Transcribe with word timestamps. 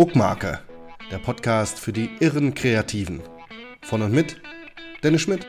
Druckmarke, 0.00 0.60
der 1.10 1.18
Podcast 1.18 1.78
für 1.78 1.92
die 1.92 2.08
irren 2.20 2.54
Kreativen. 2.54 3.20
Von 3.82 4.00
und 4.00 4.14
mit 4.14 4.40
Dennis 5.02 5.20
Schmidt. 5.20 5.46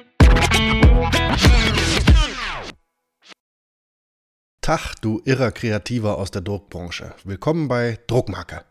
Tag, 4.60 4.96
du 5.00 5.22
irrer 5.24 5.54
Kreativer 5.54 6.18
aus 6.18 6.32
der 6.32 6.42
Druckbranche. 6.42 7.16
Willkommen 7.24 7.70
bei 7.70 8.00
Druckmarke. 8.08 8.66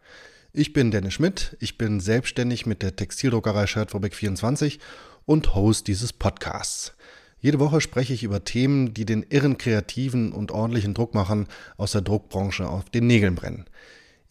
Ich 0.52 0.74
bin 0.74 0.90
Dennis 0.90 1.14
Schmidt, 1.14 1.56
ich 1.60 1.78
bin 1.78 2.00
selbstständig 2.00 2.66
mit 2.66 2.82
der 2.82 2.94
Textildruckerei 2.94 3.66
Shirtfabrik 3.66 4.14
24 4.14 4.80
und 5.24 5.54
Host 5.54 5.88
dieses 5.88 6.12
Podcasts. 6.12 6.92
Jede 7.38 7.58
Woche 7.58 7.80
spreche 7.80 8.12
ich 8.12 8.22
über 8.22 8.44
Themen, 8.44 8.92
die 8.92 9.06
den 9.06 9.24
irren 9.30 9.56
Kreativen 9.56 10.32
und 10.32 10.52
ordentlichen 10.52 10.92
Druckmachern 10.92 11.48
aus 11.78 11.92
der 11.92 12.02
Druckbranche 12.02 12.68
auf 12.68 12.90
den 12.90 13.06
Nägeln 13.06 13.34
brennen. 13.34 13.64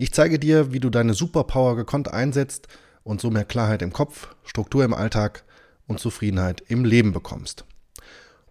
Ich 0.02 0.14
zeige 0.14 0.40
dir, 0.40 0.72
wie 0.72 0.80
du 0.80 0.90
deine 0.90 1.14
Superpower 1.14 1.76
gekonnt 1.76 2.14
einsetzt 2.14 2.70
und 3.04 3.20
so 3.20 3.30
mehr 3.32 3.44
Klarheit 3.44 3.82
im 3.82 3.92
Kopf, 3.92 4.34
Struktur 4.46 4.86
im 4.86 4.94
Alltag 4.94 5.44
und 5.88 6.00
Zufriedenheit 6.00 6.64
im 6.70 6.86
Leben 6.86 7.12
bekommst. 7.12 7.66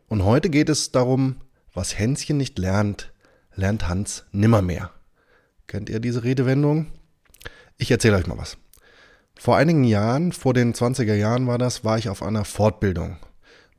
Und 0.09 0.27
heute 0.27 0.51
geht 0.51 0.69
es 0.69 0.93
darum, 0.93 1.37
was 1.73 1.99
Hänschen 1.99 2.37
nicht 2.37 2.59
lernt, 2.59 3.15
lernt 3.55 3.89
Hans 3.89 4.27
nimmermehr. 4.31 4.91
Kennt 5.67 5.89
ihr 5.89 6.01
diese 6.01 6.23
Redewendung? 6.23 6.89
Ich 7.79 7.91
erzähle 7.91 8.19
euch 8.19 8.27
mal 8.27 8.37
was. 8.37 8.59
Vor 9.35 9.57
einigen 9.57 9.85
Jahren, 9.85 10.33
vor 10.33 10.53
den 10.53 10.75
20er 10.75 11.15
Jahren 11.15 11.47
war 11.47 11.57
das, 11.57 11.83
war 11.83 11.97
ich 11.97 12.11
auf 12.11 12.23
einer 12.23 12.45
Fortbildung. 12.45 13.17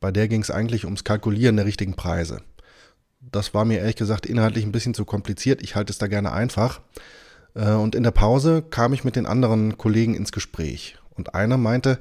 Bei 0.00 0.10
der 0.10 0.26
ging 0.26 0.42
es 0.42 0.50
eigentlich 0.50 0.86
ums 0.86 1.04
Kalkulieren 1.04 1.54
der 1.54 1.66
richtigen 1.66 1.94
Preise. 1.94 2.42
Das 3.20 3.54
war 3.54 3.64
mir 3.64 3.78
ehrlich 3.78 3.94
gesagt 3.94 4.26
inhaltlich 4.26 4.64
ein 4.64 4.72
bisschen 4.72 4.94
zu 4.94 5.04
kompliziert. 5.04 5.62
Ich 5.62 5.76
halte 5.76 5.92
es 5.92 5.98
da 5.98 6.08
gerne 6.08 6.32
einfach. 6.32 6.80
Äh, 7.54 7.72
und 7.72 7.94
in 7.94 8.02
der 8.02 8.10
Pause 8.10 8.62
kam 8.62 8.92
ich 8.92 9.04
mit 9.04 9.16
den 9.16 9.26
anderen 9.26 9.78
Kollegen 9.78 10.14
ins 10.14 10.32
Gespräch. 10.32 10.96
Und 11.16 11.34
einer 11.34 11.56
meinte, 11.56 11.98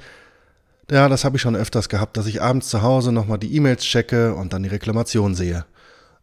ja, 0.89 1.07
das 1.07 1.23
habe 1.23 1.35
ich 1.35 1.41
schon 1.41 1.55
öfters 1.55 1.89
gehabt, 1.89 2.17
dass 2.17 2.25
ich 2.25 2.41
abends 2.41 2.69
zu 2.69 2.81
Hause 2.81 3.11
nochmal 3.11 3.37
die 3.37 3.55
E-Mails 3.55 3.83
checke 3.83 4.33
und 4.33 4.53
dann 4.53 4.63
die 4.63 4.69
Reklamation 4.69 5.35
sehe. 5.35 5.65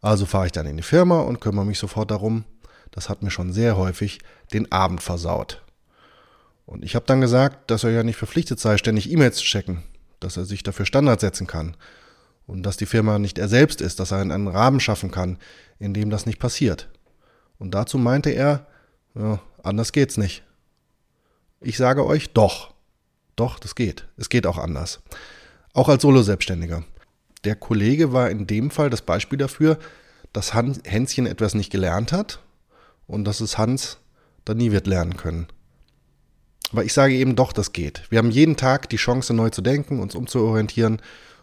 Also 0.00 0.26
fahre 0.26 0.46
ich 0.46 0.52
dann 0.52 0.66
in 0.66 0.76
die 0.76 0.82
Firma 0.82 1.20
und 1.20 1.40
kümmere 1.40 1.64
mich 1.64 1.78
sofort 1.78 2.10
darum. 2.10 2.44
Das 2.90 3.08
hat 3.08 3.22
mir 3.22 3.30
schon 3.30 3.52
sehr 3.52 3.76
häufig 3.76 4.20
den 4.52 4.70
Abend 4.72 5.02
versaut. 5.02 5.62
Und 6.64 6.84
ich 6.84 6.96
habe 6.96 7.06
dann 7.06 7.20
gesagt, 7.20 7.70
dass 7.70 7.84
er 7.84 7.90
ja 7.90 8.02
nicht 8.02 8.16
verpflichtet 8.16 8.58
sei, 8.58 8.76
ständig 8.76 9.10
E-Mails 9.10 9.36
zu 9.36 9.44
checken, 9.44 9.82
dass 10.18 10.36
er 10.36 10.44
sich 10.44 10.62
dafür 10.62 10.84
Standards 10.84 11.20
setzen 11.20 11.46
kann 11.46 11.76
und 12.46 12.64
dass 12.64 12.76
die 12.76 12.86
Firma 12.86 13.18
nicht 13.18 13.38
er 13.38 13.48
selbst 13.48 13.80
ist, 13.80 14.00
dass 14.00 14.10
er 14.10 14.18
einen 14.18 14.48
Rahmen 14.48 14.80
schaffen 14.80 15.10
kann, 15.10 15.38
in 15.78 15.94
dem 15.94 16.10
das 16.10 16.26
nicht 16.26 16.38
passiert. 16.38 16.88
Und 17.58 17.72
dazu 17.72 17.98
meinte 17.98 18.30
er, 18.30 18.66
ja, 19.18 19.40
anders 19.62 19.92
geht's 19.92 20.16
nicht. 20.16 20.42
Ich 21.60 21.76
sage 21.76 22.04
euch, 22.06 22.32
doch. 22.32 22.74
Doch, 23.34 23.58
das 23.58 23.74
geht. 23.74 24.06
Es 24.16 24.28
geht 24.28 24.46
auch 24.46 24.58
anders. 24.58 25.00
Auch 25.72 25.88
als 25.88 26.02
Solo-Selbstständiger. 26.02 26.84
Der 27.44 27.56
Kollege 27.56 28.12
war 28.12 28.30
in 28.30 28.46
dem 28.46 28.70
Fall 28.70 28.90
das 28.90 29.02
Beispiel 29.02 29.38
dafür, 29.38 29.78
dass 30.32 30.54
Hans, 30.54 30.80
Hänschen 30.84 31.26
etwas 31.26 31.54
nicht 31.54 31.70
gelernt 31.70 32.12
hat 32.12 32.40
und 33.06 33.24
dass 33.24 33.40
es 33.40 33.58
Hans 33.58 33.98
dann 34.44 34.58
nie 34.58 34.70
wird 34.70 34.86
lernen 34.86 35.16
können. 35.16 35.46
Aber 36.72 36.84
ich 36.84 36.92
sage 36.92 37.14
eben 37.14 37.36
doch, 37.36 37.52
das 37.52 37.72
geht. 37.72 38.02
Wir 38.10 38.18
haben 38.18 38.30
jeden 38.30 38.56
Tag 38.56 38.88
die 38.88 38.96
Chance, 38.96 39.32
neu 39.32 39.50
zu 39.50 39.62
denken, 39.62 40.00
uns 40.00 40.14
umzuorientieren, 40.14 41.00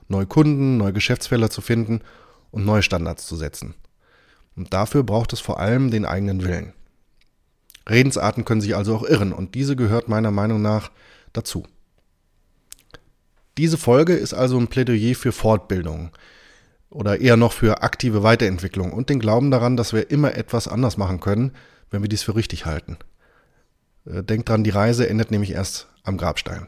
neue 0.08 0.26
Kunden, 0.26 0.78
neue 0.78 0.94
Geschäftsfelder 0.94 1.50
zu 1.50 1.62
finden 1.62 2.02
und 2.52 2.66
neue 2.66 2.84
Standards 2.84 3.26
zu 3.26 3.36
setzen. 3.36 3.76
Und 4.56 4.74
dafür 4.74 5.04
braucht 5.04 5.34
es 5.34 5.40
vor 5.40 5.60
allem 5.60 5.90
den 5.90 6.06
eigenen 6.06 6.44
Willen. 6.44 6.74
Redensarten 7.90 8.46
können 8.46 8.62
sich 8.62 8.76
also 8.76 8.96
auch 8.96 9.04
irren 9.04 9.34
und 9.34 9.56
diese 9.56 9.76
gehört 9.76 10.08
meiner 10.08 10.32
Meinung 10.32 10.62
nach 10.62 10.92
dazu. 11.34 11.66
Diese 13.58 13.78
Folge 13.78 14.14
ist 14.14 14.34
also 14.34 14.58
ein 14.58 14.68
Plädoyer 14.68 15.16
für 15.16 15.32
Fortbildung 15.32 16.12
oder 16.90 17.20
eher 17.20 17.38
noch 17.38 17.54
für 17.54 17.84
aktive 17.84 18.24
Weiterentwicklung 18.24 18.94
und 18.94 19.10
den 19.10 19.20
Glauben 19.20 19.52
daran, 19.52 19.78
dass 19.78 19.94
wir 19.94 20.12
immer 20.12 20.36
etwas 20.36 20.68
anders 20.68 20.98
machen 20.98 21.20
können, 21.20 21.52
wenn 21.92 22.02
wir 22.02 22.10
dies 22.10 22.24
für 22.24 22.36
richtig 22.36 22.66
halten. 22.66 22.98
Äh, 24.06 24.24
denkt 24.24 24.50
dran, 24.50 24.64
die 24.64 24.70
Reise 24.70 25.08
endet 25.08 25.32
nämlich 25.32 25.52
erst 25.52 25.88
am 26.04 26.18
Grabstein. 26.18 26.68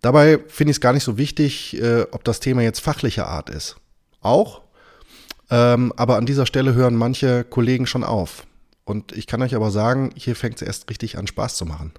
Dabei 0.00 0.38
finde 0.48 0.70
ich 0.70 0.76
es 0.76 0.80
gar 0.80 0.92
nicht 0.92 1.04
so 1.04 1.18
wichtig, 1.18 1.80
äh, 1.80 2.06
ob 2.10 2.24
das 2.24 2.40
Thema 2.40 2.62
jetzt 2.62 2.80
fachlicher 2.80 3.26
Art 3.26 3.50
ist. 3.50 3.76
Auch, 4.20 4.62
ähm, 5.50 5.92
aber 5.96 6.16
an 6.16 6.26
dieser 6.26 6.46
Stelle 6.46 6.74
hören 6.74 6.94
manche 6.94 7.44
Kollegen 7.44 7.86
schon 7.86 8.04
auf. 8.04 8.46
Und 8.90 9.12
ich 9.12 9.28
kann 9.28 9.40
euch 9.40 9.54
aber 9.54 9.70
sagen, 9.70 10.10
hier 10.16 10.34
fängt 10.34 10.56
es 10.56 10.66
erst 10.66 10.90
richtig 10.90 11.16
an 11.16 11.28
Spaß 11.28 11.54
zu 11.54 11.64
machen. 11.64 11.92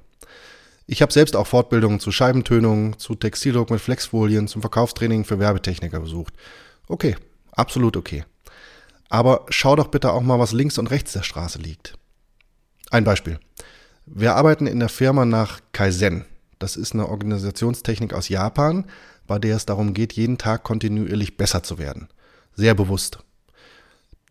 Ich 0.88 1.02
habe 1.02 1.14
selbst 1.14 1.38
auch 1.38 1.48
Fortbildungen 1.48 2.02
zu 2.02 2.12
Scheibentönung, 2.12 3.00
zu 3.00 3.16
Textildruck 3.16 3.70
mit 3.70 3.80
Flexfolien, 3.80 4.50
zum 4.50 4.62
Verkaufstraining 4.62 5.24
für 5.24 5.40
Werbetechniker 5.40 6.02
besucht. 6.02 6.34
Okay, 6.90 7.16
absolut 7.54 7.96
okay. 7.96 8.26
Aber 9.08 9.46
schau 9.48 9.78
doch 9.78 9.88
bitte 9.88 10.12
auch 10.12 10.22
mal, 10.22 10.38
was 10.38 10.52
links 10.52 10.78
und 10.78 10.88
rechts 10.88 11.14
der 11.14 11.24
Straße 11.24 11.60
liegt. 11.60 11.94
Ein 12.90 13.06
Beispiel. 13.06 13.40
Wir 14.06 14.36
arbeiten 14.36 14.68
in 14.68 14.80
der 14.80 14.90
Firma 14.90 15.24
nach 15.24 15.62
Kaizen. 15.72 16.26
Das 16.60 16.76
ist 16.76 16.94
eine 16.94 17.08
Organisationstechnik 17.08 18.14
aus 18.14 18.28
Japan, 18.28 18.84
bei 19.28 19.40
der 19.40 19.56
es 19.56 19.66
darum 19.66 19.94
geht, 19.94 20.12
jeden 20.12 20.38
Tag 20.38 20.64
kontinuierlich 20.64 21.38
besser 21.38 21.64
zu 21.64 21.78
werden. 21.78 22.10
Sehr 22.54 22.76
bewusst. 22.76 23.20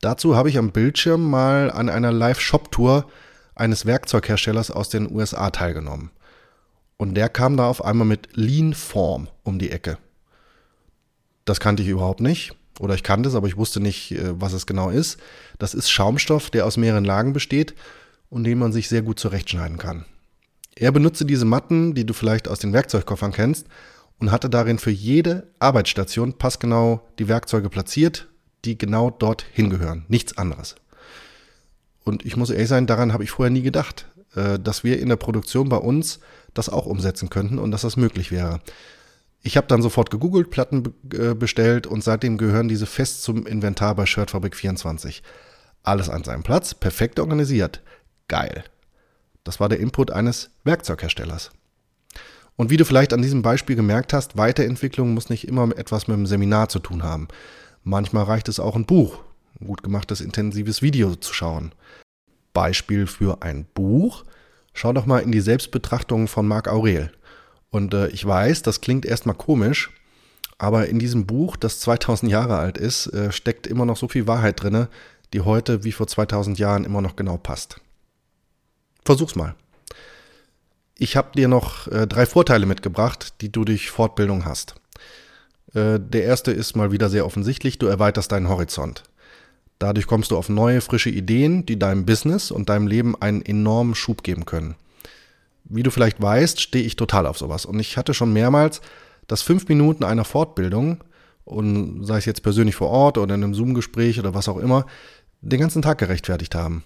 Dazu 0.00 0.34
habe 0.34 0.48
ich 0.48 0.56
am 0.56 0.72
Bildschirm 0.72 1.28
mal 1.28 1.70
an 1.70 1.88
einer 1.88 2.10
Live-Shop-Tour 2.12 3.06
eines 3.54 3.84
Werkzeugherstellers 3.84 4.70
aus 4.70 4.88
den 4.88 5.14
USA 5.14 5.50
teilgenommen. 5.50 6.10
Und 6.96 7.14
der 7.14 7.28
kam 7.28 7.56
da 7.56 7.66
auf 7.66 7.84
einmal 7.84 8.06
mit 8.06 8.28
Lean 8.34 8.72
Form 8.72 9.28
um 9.42 9.58
die 9.58 9.70
Ecke. 9.70 9.98
Das 11.44 11.60
kannte 11.60 11.82
ich 11.82 11.88
überhaupt 11.88 12.20
nicht. 12.20 12.54
Oder 12.78 12.94
ich 12.94 13.02
kannte 13.02 13.28
es, 13.28 13.34
aber 13.34 13.46
ich 13.46 13.58
wusste 13.58 13.78
nicht, 13.80 14.12
äh, 14.12 14.40
was 14.40 14.54
es 14.54 14.66
genau 14.66 14.88
ist. 14.88 15.18
Das 15.58 15.74
ist 15.74 15.90
Schaumstoff, 15.90 16.48
der 16.48 16.64
aus 16.64 16.78
mehreren 16.78 17.04
Lagen 17.04 17.34
besteht 17.34 17.74
und 18.30 18.44
den 18.44 18.58
man 18.58 18.72
sich 18.72 18.88
sehr 18.88 19.02
gut 19.02 19.20
zurechtschneiden 19.20 19.76
kann. 19.76 20.06
Er 20.76 20.92
benutzte 20.92 21.26
diese 21.26 21.44
Matten, 21.44 21.94
die 21.94 22.06
du 22.06 22.14
vielleicht 22.14 22.48
aus 22.48 22.58
den 22.58 22.72
Werkzeugkoffern 22.72 23.32
kennst, 23.32 23.66
und 24.18 24.30
hatte 24.30 24.48
darin 24.48 24.78
für 24.78 24.90
jede 24.90 25.48
Arbeitsstation 25.58 26.34
passgenau 26.34 27.06
die 27.18 27.28
Werkzeuge 27.28 27.68
platziert, 27.68 28.28
die 28.64 28.78
genau 28.78 29.10
dort 29.10 29.44
hingehören, 29.52 30.04
nichts 30.08 30.36
anderes. 30.38 30.76
Und 32.04 32.24
ich 32.24 32.36
muss 32.36 32.50
ehrlich 32.50 32.68
sein, 32.68 32.86
daran 32.86 33.12
habe 33.12 33.24
ich 33.24 33.30
vorher 33.30 33.50
nie 33.50 33.62
gedacht, 33.62 34.06
äh, 34.34 34.58
dass 34.58 34.84
wir 34.84 34.98
in 34.98 35.08
der 35.08 35.16
Produktion 35.16 35.68
bei 35.68 35.76
uns 35.76 36.20
das 36.54 36.68
auch 36.68 36.86
umsetzen 36.86 37.30
könnten 37.30 37.58
und 37.58 37.70
dass 37.70 37.82
das 37.82 37.96
möglich 37.96 38.30
wäre. 38.30 38.60
Ich 39.42 39.56
habe 39.56 39.66
dann 39.66 39.82
sofort 39.82 40.10
gegoogelt, 40.10 40.50
Platten 40.50 40.94
äh, 41.14 41.34
bestellt 41.34 41.86
und 41.86 42.04
seitdem 42.04 42.36
gehören 42.36 42.68
diese 42.68 42.86
fest 42.86 43.22
zum 43.22 43.46
Inventar 43.46 43.94
bei 43.94 44.06
Shirtfabrik 44.06 44.54
24. 44.54 45.22
Alles 45.82 46.10
an 46.10 46.24
seinem 46.24 46.42
Platz, 46.42 46.74
perfekt 46.74 47.18
organisiert. 47.18 47.80
Geil. 48.28 48.64
Das 49.44 49.60
war 49.60 49.68
der 49.68 49.80
Input 49.80 50.10
eines 50.10 50.50
Werkzeugherstellers. 50.64 51.50
Und 52.56 52.68
wie 52.68 52.76
du 52.76 52.84
vielleicht 52.84 53.14
an 53.14 53.22
diesem 53.22 53.40
Beispiel 53.40 53.74
gemerkt 53.74 54.12
hast, 54.12 54.36
Weiterentwicklung 54.36 55.14
muss 55.14 55.30
nicht 55.30 55.48
immer 55.48 55.76
etwas 55.78 56.08
mit 56.08 56.16
dem 56.18 56.26
Seminar 56.26 56.68
zu 56.68 56.78
tun 56.78 57.02
haben. 57.02 57.28
Manchmal 57.82 58.24
reicht 58.24 58.48
es 58.48 58.60
auch 58.60 58.76
ein 58.76 58.86
Buch, 58.86 59.20
ein 59.60 59.66
gut 59.66 59.82
gemachtes 59.82 60.20
intensives 60.20 60.82
Video 60.82 61.16
zu 61.16 61.32
schauen. 61.32 61.72
Beispiel 62.52 63.06
für 63.06 63.42
ein 63.42 63.66
Buch. 63.74 64.24
Schau 64.72 64.92
doch 64.92 65.06
mal 65.06 65.20
in 65.20 65.32
die 65.32 65.40
Selbstbetrachtung 65.40 66.28
von 66.28 66.46
Marc 66.46 66.68
Aurel. 66.68 67.10
Und 67.70 67.94
äh, 67.94 68.08
ich 68.08 68.24
weiß, 68.24 68.62
das 68.62 68.80
klingt 68.80 69.06
erstmal 69.06 69.36
komisch, 69.36 69.90
aber 70.58 70.88
in 70.88 70.98
diesem 70.98 71.26
Buch, 71.26 71.56
das 71.56 71.80
2000 71.80 72.30
Jahre 72.30 72.58
alt 72.58 72.76
ist, 72.76 73.06
äh, 73.08 73.32
steckt 73.32 73.66
immer 73.66 73.86
noch 73.86 73.96
so 73.96 74.08
viel 74.08 74.26
Wahrheit 74.26 74.62
drin, 74.62 74.88
die 75.32 75.40
heute 75.40 75.84
wie 75.84 75.92
vor 75.92 76.06
2000 76.06 76.58
Jahren 76.58 76.84
immer 76.84 77.00
noch 77.00 77.16
genau 77.16 77.36
passt. 77.36 77.80
Versuch's 79.04 79.36
mal. 79.36 79.54
Ich 80.98 81.16
habe 81.16 81.30
dir 81.34 81.48
noch 81.48 81.86
äh, 81.86 82.06
drei 82.06 82.26
Vorteile 82.26 82.66
mitgebracht, 82.66 83.40
die 83.40 83.50
du 83.50 83.64
durch 83.64 83.90
Fortbildung 83.90 84.44
hast. 84.44 84.74
Äh, 85.74 85.98
der 86.00 86.24
erste 86.24 86.52
ist 86.52 86.76
mal 86.76 86.92
wieder 86.92 87.08
sehr 87.08 87.26
offensichtlich, 87.26 87.78
du 87.78 87.86
erweiterst 87.86 88.32
deinen 88.32 88.48
Horizont. 88.48 89.04
Dadurch 89.78 90.06
kommst 90.06 90.30
du 90.30 90.36
auf 90.36 90.48
neue, 90.48 90.80
frische 90.80 91.10
Ideen, 91.10 91.64
die 91.64 91.78
deinem 91.78 92.04
Business 92.04 92.50
und 92.50 92.68
deinem 92.68 92.86
Leben 92.86 93.20
einen 93.20 93.42
enormen 93.42 93.94
Schub 93.94 94.22
geben 94.22 94.44
können. 94.44 94.74
Wie 95.64 95.82
du 95.82 95.90
vielleicht 95.90 96.20
weißt, 96.20 96.60
stehe 96.60 96.84
ich 96.84 96.96
total 96.96 97.26
auf 97.26 97.38
sowas. 97.38 97.64
Und 97.64 97.78
ich 97.80 97.96
hatte 97.96 98.12
schon 98.12 98.32
mehrmals, 98.32 98.82
dass 99.26 99.42
fünf 99.42 99.68
Minuten 99.68 100.04
einer 100.04 100.24
Fortbildung, 100.24 101.02
und 101.44 102.04
sei 102.04 102.18
es 102.18 102.26
jetzt 102.26 102.42
persönlich 102.42 102.76
vor 102.76 102.88
Ort 102.88 103.18
oder 103.18 103.34
in 103.34 103.42
einem 103.42 103.54
Zoom-Gespräch 103.54 104.18
oder 104.18 104.34
was 104.34 104.48
auch 104.48 104.58
immer, 104.58 104.86
den 105.40 105.60
ganzen 105.60 105.82
Tag 105.82 105.98
gerechtfertigt 105.98 106.54
haben. 106.54 106.84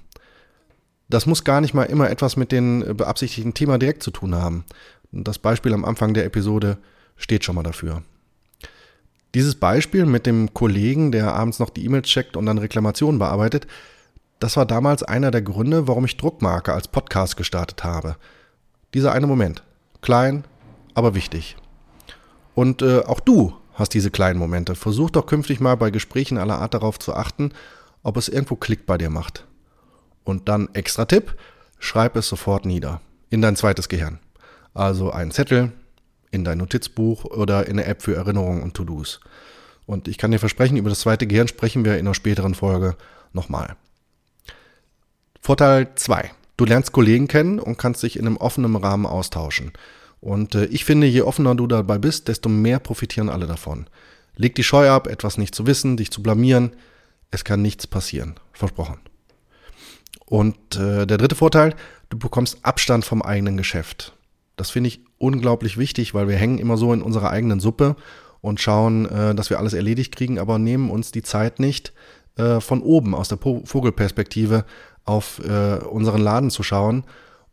Das 1.08 1.26
muss 1.26 1.44
gar 1.44 1.60
nicht 1.60 1.74
mal 1.74 1.84
immer 1.84 2.08
etwas 2.08 2.36
mit 2.36 2.52
dem 2.52 2.96
beabsichtigten 2.96 3.54
Thema 3.54 3.78
direkt 3.78 4.02
zu 4.02 4.10
tun 4.10 4.34
haben. 4.34 4.64
Das 5.12 5.38
Beispiel 5.38 5.74
am 5.74 5.84
Anfang 5.84 6.14
der 6.14 6.24
Episode 6.24 6.78
steht 7.16 7.44
schon 7.44 7.56
mal 7.56 7.62
dafür. 7.62 8.02
Dieses 9.34 9.56
Beispiel 9.56 10.06
mit 10.06 10.26
dem 10.26 10.54
Kollegen, 10.54 11.10
der 11.10 11.34
abends 11.34 11.58
noch 11.58 11.70
die 11.70 11.84
E-Mails 11.84 12.08
checkt 12.08 12.36
und 12.36 12.46
dann 12.46 12.58
Reklamationen 12.58 13.18
bearbeitet, 13.18 13.66
Das 14.40 14.56
war 14.56 14.66
damals 14.66 15.02
einer 15.02 15.30
der 15.30 15.42
Gründe, 15.42 15.88
warum 15.88 16.04
ich 16.04 16.16
Druckmarke 16.16 16.72
als 16.72 16.88
Podcast 16.88 17.36
gestartet 17.36 17.82
habe. 17.82 18.16
Dieser 18.92 19.12
eine 19.12 19.26
Moment. 19.26 19.62
Klein, 20.02 20.44
aber 20.92 21.14
wichtig. 21.14 21.56
Und 22.54 22.82
äh, 22.82 22.98
auch 23.00 23.20
du 23.20 23.54
hast 23.74 23.94
diese 23.94 24.10
kleinen 24.10 24.38
Momente. 24.38 24.74
Versuch 24.74 25.10
doch 25.10 25.26
künftig 25.26 25.60
mal 25.60 25.76
bei 25.76 25.90
Gesprächen 25.90 26.36
aller 26.36 26.58
Art 26.58 26.74
darauf 26.74 26.98
zu 26.98 27.14
achten, 27.14 27.52
ob 28.02 28.16
es 28.16 28.28
irgendwo 28.28 28.56
Klick 28.56 28.86
bei 28.86 28.98
dir 28.98 29.08
macht. 29.08 29.46
Und 30.24 30.48
dann 30.48 30.68
extra 30.74 31.06
Tipp, 31.06 31.36
schreib 31.78 32.16
es 32.16 32.28
sofort 32.28 32.66
nieder. 32.66 33.00
In 33.30 33.40
dein 33.40 33.56
zweites 33.56 33.88
Gehirn. 33.88 34.18
Also 34.74 35.10
einen 35.10 35.30
Zettel, 35.30 35.72
in 36.34 36.44
dein 36.44 36.58
Notizbuch 36.58 37.24
oder 37.24 37.66
in 37.66 37.78
eine 37.78 37.84
App 37.86 38.02
für 38.02 38.14
Erinnerungen 38.14 38.62
und 38.62 38.74
To-Dos. 38.74 39.20
Und 39.86 40.08
ich 40.08 40.18
kann 40.18 40.30
dir 40.30 40.38
versprechen, 40.38 40.76
über 40.76 40.90
das 40.90 41.00
zweite 41.00 41.26
Gehirn 41.26 41.48
sprechen 41.48 41.84
wir 41.84 41.94
in 41.94 42.06
einer 42.06 42.14
späteren 42.14 42.54
Folge 42.54 42.96
nochmal. 43.32 43.76
Vorteil 45.40 45.94
2. 45.94 46.30
Du 46.56 46.64
lernst 46.64 46.92
Kollegen 46.92 47.28
kennen 47.28 47.58
und 47.58 47.78
kannst 47.78 48.02
dich 48.02 48.18
in 48.18 48.26
einem 48.26 48.36
offenen 48.36 48.76
Rahmen 48.76 49.06
austauschen. 49.06 49.72
Und 50.20 50.54
äh, 50.54 50.64
ich 50.66 50.84
finde, 50.84 51.06
je 51.06 51.22
offener 51.22 51.54
du 51.54 51.66
dabei 51.66 51.98
bist, 51.98 52.28
desto 52.28 52.48
mehr 52.48 52.78
profitieren 52.78 53.28
alle 53.28 53.46
davon. 53.46 53.86
Leg 54.36 54.54
die 54.54 54.64
Scheu 54.64 54.90
ab, 54.90 55.06
etwas 55.06 55.36
nicht 55.36 55.54
zu 55.54 55.66
wissen, 55.66 55.96
dich 55.96 56.10
zu 56.10 56.22
blamieren. 56.22 56.72
Es 57.30 57.44
kann 57.44 57.60
nichts 57.60 57.86
passieren. 57.86 58.34
Versprochen. 58.52 58.98
Und 60.24 60.76
äh, 60.76 61.06
der 61.06 61.18
dritte 61.18 61.34
Vorteil, 61.34 61.74
du 62.08 62.18
bekommst 62.18 62.58
Abstand 62.62 63.04
vom 63.04 63.20
eigenen 63.20 63.56
Geschäft. 63.56 64.13
Das 64.56 64.70
finde 64.70 64.88
ich 64.88 65.00
unglaublich 65.18 65.78
wichtig, 65.78 66.14
weil 66.14 66.28
wir 66.28 66.36
hängen 66.36 66.58
immer 66.58 66.76
so 66.76 66.92
in 66.92 67.02
unserer 67.02 67.30
eigenen 67.30 67.60
Suppe 67.60 67.96
und 68.40 68.60
schauen, 68.60 69.06
äh, 69.06 69.34
dass 69.34 69.50
wir 69.50 69.58
alles 69.58 69.72
erledigt 69.72 70.14
kriegen, 70.14 70.38
aber 70.38 70.58
nehmen 70.58 70.90
uns 70.90 71.10
die 71.10 71.22
Zeit 71.22 71.60
nicht, 71.60 71.92
äh, 72.36 72.60
von 72.60 72.82
oben 72.82 73.14
aus 73.14 73.28
der 73.28 73.38
Vogelperspektive 73.38 74.64
auf 75.04 75.40
äh, 75.44 75.76
unseren 75.78 76.20
Laden 76.20 76.50
zu 76.50 76.62
schauen. 76.62 77.04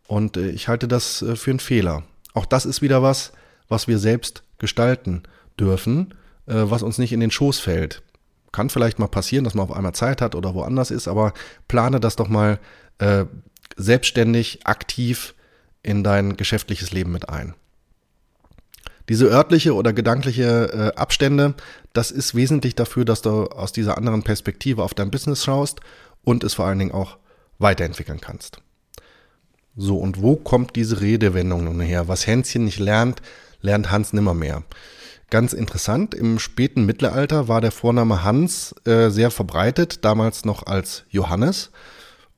Und 0.07 0.35
ich 0.35 0.67
halte 0.67 0.89
das 0.89 1.23
für 1.35 1.51
einen 1.51 1.59
Fehler. 1.61 2.03
Auch 2.33 2.45
das 2.45 2.65
ist 2.65 2.81
wieder 2.81 3.01
was, 3.01 3.31
was 3.69 3.87
wir 3.87 3.97
selbst 3.97 4.43
gestalten 4.57 5.23
dürfen, 5.57 6.13
was 6.45 6.83
uns 6.83 6.97
nicht 6.97 7.13
in 7.13 7.21
den 7.21 7.31
Schoß 7.31 7.59
fällt. 7.59 8.03
Kann 8.51 8.69
vielleicht 8.69 8.99
mal 8.99 9.07
passieren, 9.07 9.45
dass 9.45 9.53
man 9.53 9.63
auf 9.63 9.71
einmal 9.71 9.93
Zeit 9.93 10.21
hat 10.21 10.35
oder 10.35 10.53
woanders 10.53 10.91
ist, 10.91 11.07
aber 11.07 11.33
plane 11.69 12.01
das 12.01 12.17
doch 12.17 12.27
mal 12.27 12.59
selbstständig, 13.77 14.67
aktiv 14.67 15.33
in 15.83 16.03
dein 16.03 16.37
geschäftliches 16.37 16.91
Leben 16.91 17.11
mit 17.11 17.29
ein. 17.29 17.55
Diese 19.09 19.25
örtliche 19.25 19.75
oder 19.75 19.93
gedankliche 19.93 20.93
äh, 20.95 20.97
Abstände, 20.97 21.55
das 21.93 22.11
ist 22.11 22.35
wesentlich 22.35 22.75
dafür, 22.75 23.03
dass 23.03 23.21
du 23.21 23.47
aus 23.47 23.71
dieser 23.71 23.97
anderen 23.97 24.23
Perspektive 24.23 24.83
auf 24.83 24.93
dein 24.93 25.11
Business 25.11 25.43
schaust 25.43 25.81
und 26.23 26.43
es 26.43 26.53
vor 26.53 26.65
allen 26.65 26.79
Dingen 26.79 26.91
auch 26.91 27.17
weiterentwickeln 27.57 28.21
kannst. 28.21 28.59
So, 29.75 29.97
und 29.97 30.21
wo 30.21 30.35
kommt 30.35 30.75
diese 30.75 31.01
Redewendung 31.01 31.63
nun 31.63 31.79
her? 31.79 32.07
Was 32.07 32.27
Hänschen 32.27 32.65
nicht 32.65 32.79
lernt, 32.79 33.21
lernt 33.61 33.91
Hans 33.91 34.13
nimmermehr. 34.13 34.63
Ganz 35.29 35.53
interessant, 35.53 36.13
im 36.13 36.39
späten 36.39 36.85
Mittelalter 36.85 37.47
war 37.47 37.61
der 37.61 37.71
Vorname 37.71 38.23
Hans 38.23 38.75
äh, 38.85 39.09
sehr 39.09 39.31
verbreitet, 39.31 40.03
damals 40.03 40.43
noch 40.43 40.67
als 40.67 41.05
Johannes. 41.09 41.71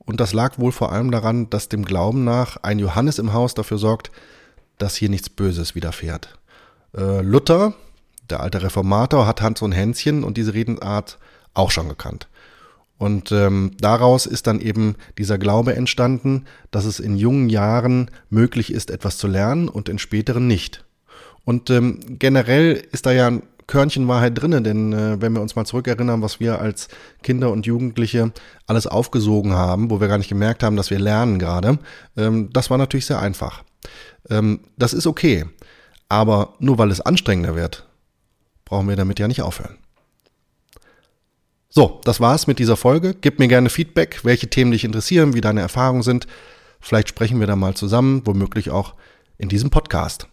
Und 0.06 0.20
das 0.20 0.32
lag 0.32 0.58
wohl 0.58 0.72
vor 0.72 0.92
allem 0.92 1.10
daran, 1.10 1.48
dass 1.50 1.68
dem 1.68 1.84
Glauben 1.84 2.24
nach 2.24 2.58
ein 2.58 2.78
Johannes 2.78 3.18
im 3.18 3.32
Haus 3.32 3.54
dafür 3.54 3.78
sorgt, 3.78 4.10
dass 4.78 4.96
hier 4.96 5.08
nichts 5.08 5.30
Böses 5.30 5.74
widerfährt. 5.74 6.38
Äh, 6.96 7.22
Luther, 7.22 7.74
der 8.28 8.40
alte 8.40 8.62
Reformator, 8.62 9.26
hat 9.26 9.40
Hans 9.40 9.62
und 9.62 9.72
Hänschen 9.72 10.24
und 10.24 10.36
diese 10.36 10.54
Redensart 10.54 11.18
auch 11.54 11.70
schon 11.70 11.88
gekannt. 11.88 12.28
Und 12.96 13.32
ähm, 13.32 13.72
daraus 13.80 14.26
ist 14.26 14.46
dann 14.46 14.60
eben 14.60 14.94
dieser 15.18 15.38
Glaube 15.38 15.74
entstanden, 15.74 16.44
dass 16.70 16.84
es 16.84 17.00
in 17.00 17.16
jungen 17.16 17.48
Jahren 17.48 18.10
möglich 18.30 18.72
ist, 18.72 18.90
etwas 18.90 19.18
zu 19.18 19.26
lernen 19.26 19.68
und 19.68 19.88
in 19.88 19.98
späteren 19.98 20.46
nicht. 20.46 20.84
Und 21.44 21.70
ähm, 21.70 22.00
generell 22.18 22.82
ist 22.92 23.06
da 23.06 23.12
ja 23.12 23.26
ein 23.28 23.42
Körnchen 23.66 24.08
Wahrheit 24.08 24.40
drinne, 24.40 24.62
denn 24.62 24.92
äh, 24.92 25.20
wenn 25.20 25.32
wir 25.32 25.40
uns 25.40 25.56
mal 25.56 25.64
zurückerinnern, 25.64 26.22
was 26.22 26.40
wir 26.40 26.60
als 26.60 26.88
Kinder 27.22 27.50
und 27.50 27.66
Jugendliche 27.66 28.32
alles 28.66 28.86
aufgesogen 28.86 29.54
haben, 29.54 29.90
wo 29.90 30.00
wir 30.00 30.08
gar 30.08 30.18
nicht 30.18 30.28
gemerkt 30.28 30.62
haben, 30.62 30.76
dass 30.76 30.90
wir 30.90 30.98
lernen 30.98 31.38
gerade, 31.38 31.78
ähm, 32.16 32.50
das 32.52 32.70
war 32.70 32.78
natürlich 32.78 33.06
sehr 33.06 33.20
einfach. 33.20 33.62
Ähm, 34.30 34.60
das 34.76 34.92
ist 34.92 35.06
okay, 35.06 35.46
aber 36.08 36.54
nur 36.58 36.78
weil 36.78 36.90
es 36.90 37.00
anstrengender 37.00 37.56
wird, 37.56 37.86
brauchen 38.64 38.88
wir 38.88 38.96
damit 38.96 39.18
ja 39.18 39.28
nicht 39.28 39.42
aufhören. 39.42 39.78
So, 41.70 42.00
das 42.04 42.20
war's 42.20 42.46
mit 42.46 42.60
dieser 42.60 42.76
Folge. 42.76 43.14
Gib 43.20 43.40
mir 43.40 43.48
gerne 43.48 43.68
Feedback, 43.68 44.20
welche 44.22 44.48
Themen 44.48 44.70
dich 44.70 44.84
interessieren, 44.84 45.34
wie 45.34 45.40
deine 45.40 45.60
Erfahrungen 45.60 46.02
sind. 46.02 46.28
Vielleicht 46.80 47.08
sprechen 47.08 47.40
wir 47.40 47.48
da 47.48 47.56
mal 47.56 47.74
zusammen, 47.74 48.22
womöglich 48.24 48.70
auch 48.70 48.94
in 49.38 49.48
diesem 49.48 49.70
Podcast. 49.70 50.28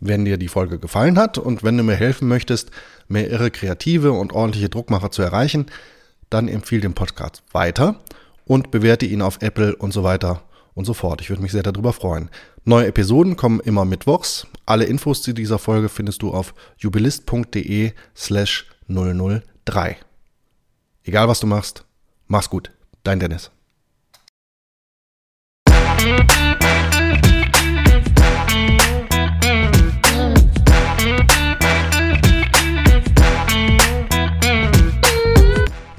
Wenn 0.00 0.24
dir 0.24 0.36
die 0.36 0.48
Folge 0.48 0.78
gefallen 0.78 1.18
hat 1.18 1.38
und 1.38 1.64
wenn 1.64 1.76
du 1.76 1.82
mir 1.82 1.96
helfen 1.96 2.28
möchtest, 2.28 2.70
mehr 3.08 3.30
irre 3.30 3.50
kreative 3.50 4.12
und 4.12 4.32
ordentliche 4.32 4.68
Druckmacher 4.68 5.10
zu 5.10 5.22
erreichen, 5.22 5.66
dann 6.30 6.48
empfehle 6.48 6.82
den 6.82 6.94
Podcast 6.94 7.42
weiter 7.52 8.00
und 8.44 8.70
bewerte 8.70 9.06
ihn 9.06 9.22
auf 9.22 9.38
Apple 9.40 9.74
und 9.76 9.92
so 9.92 10.04
weiter 10.04 10.42
und 10.74 10.84
so 10.84 10.94
fort. 10.94 11.20
Ich 11.20 11.28
würde 11.28 11.42
mich 11.42 11.52
sehr 11.52 11.62
darüber 11.62 11.92
freuen. 11.92 12.30
Neue 12.64 12.86
Episoden 12.86 13.36
kommen 13.36 13.60
immer 13.60 13.84
mittwochs. 13.84 14.46
Alle 14.66 14.84
Infos 14.84 15.22
zu 15.22 15.32
dieser 15.32 15.58
Folge 15.58 15.88
findest 15.88 16.22
du 16.22 16.30
auf 16.30 16.54
jubilist.de 16.78 17.92
slash 18.16 18.66
003. 18.88 19.96
Egal 21.04 21.28
was 21.28 21.40
du 21.40 21.46
machst, 21.46 21.84
mach's 22.26 22.50
gut. 22.50 22.70
Dein 23.02 23.18
Dennis. 23.18 23.50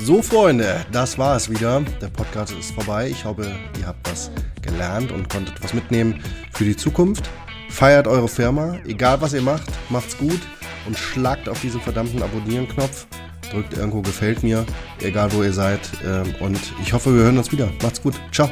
So, 0.09 0.23
Freunde, 0.23 0.83
das 0.91 1.19
war 1.19 1.35
es 1.35 1.51
wieder. 1.51 1.83
Der 2.01 2.07
Podcast 2.07 2.51
ist 2.59 2.71
vorbei. 2.71 3.09
Ich 3.09 3.25
hoffe, 3.25 3.45
ihr 3.79 3.85
habt 3.85 4.09
was 4.09 4.31
gelernt 4.59 5.11
und 5.11 5.29
konntet 5.29 5.63
was 5.63 5.75
mitnehmen 5.75 6.23
für 6.51 6.63
die 6.63 6.75
Zukunft. 6.75 7.29
Feiert 7.69 8.07
eure 8.07 8.27
Firma, 8.27 8.79
egal 8.87 9.21
was 9.21 9.33
ihr 9.33 9.43
macht, 9.43 9.69
macht's 9.89 10.17
gut 10.17 10.39
und 10.87 10.97
schlagt 10.97 11.47
auf 11.47 11.61
diesen 11.61 11.79
verdammten 11.79 12.23
Abonnieren-Knopf 12.23 13.05
drückt 13.51 13.77
irgendwo 13.77 14.01
gefällt 14.01 14.41
mir, 14.41 14.65
egal 14.99 15.31
wo 15.31 15.43
ihr 15.43 15.53
seid. 15.53 15.81
Ähm, 16.03 16.33
und 16.39 16.59
ich 16.81 16.91
hoffe, 16.91 17.13
wir 17.13 17.25
hören 17.25 17.37
uns 17.37 17.51
wieder. 17.51 17.69
Macht's 17.83 18.01
gut. 18.01 18.15
Ciao. 18.31 18.49